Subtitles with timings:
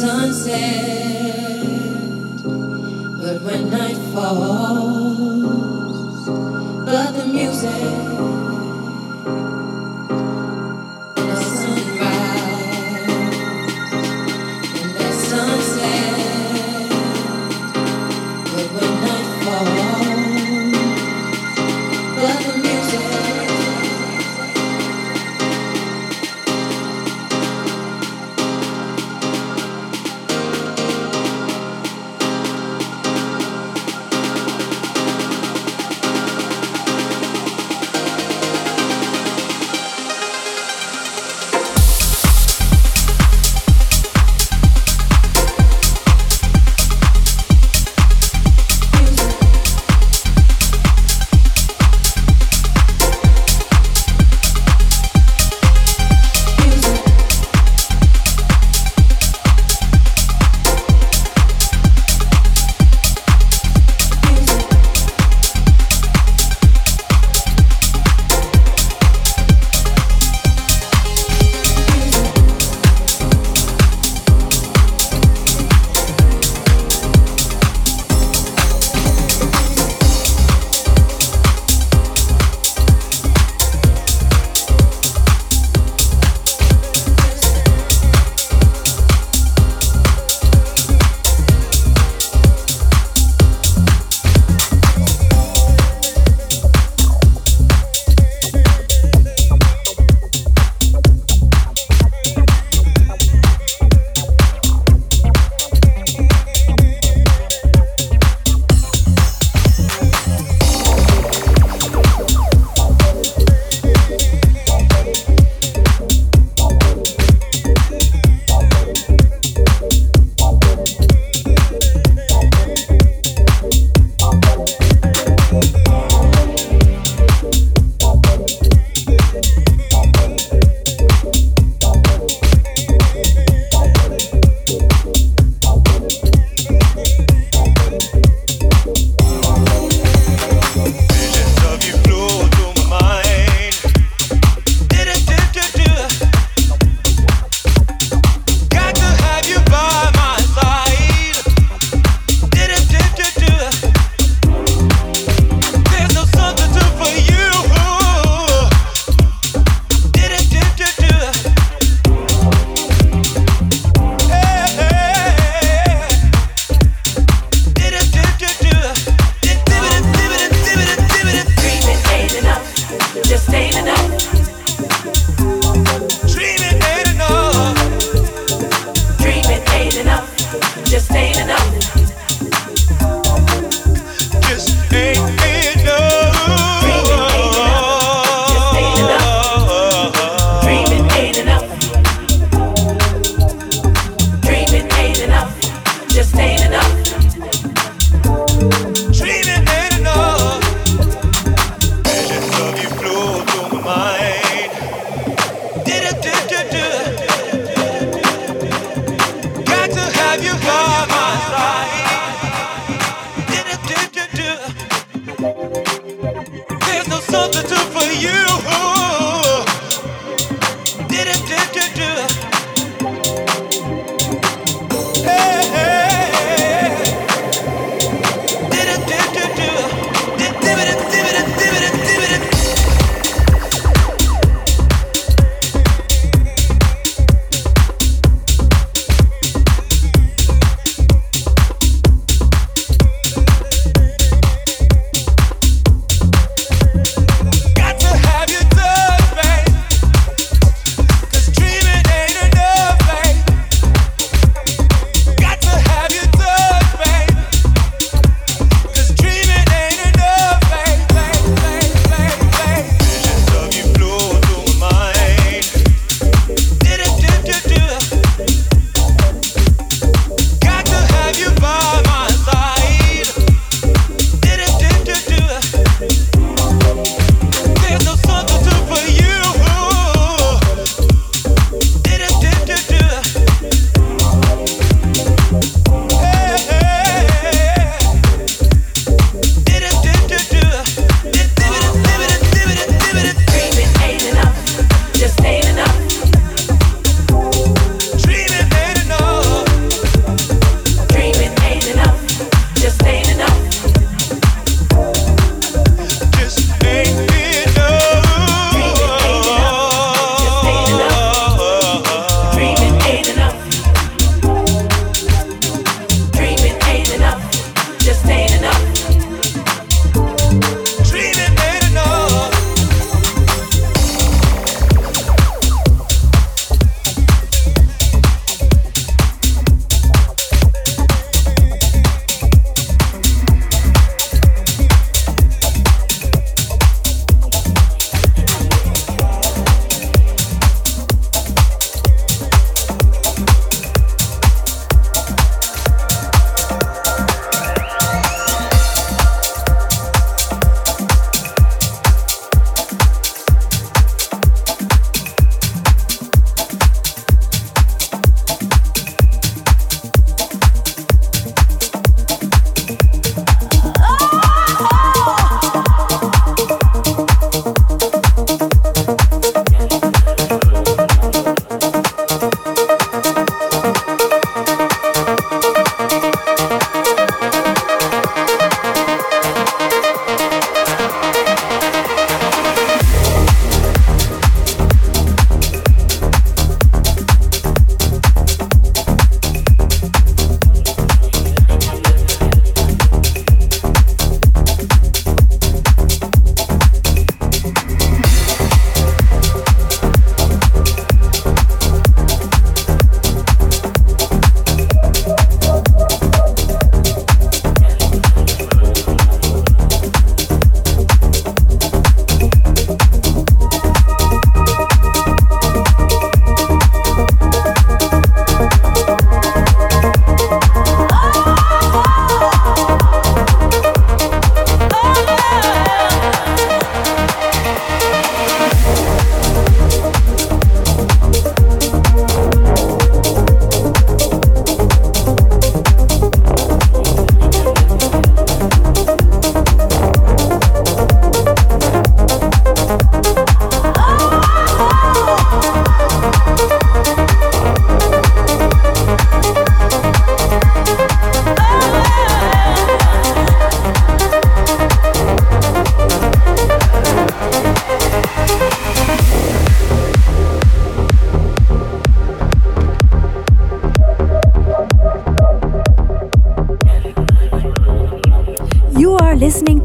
[0.00, 1.60] sunset,
[3.20, 5.46] but when night falls,
[6.86, 7.99] but the music.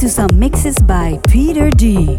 [0.06, 2.16] To some mixes by Peter D.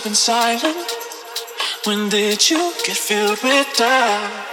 [0.00, 0.90] Been silent.
[1.84, 4.51] When did you get filled with doubt?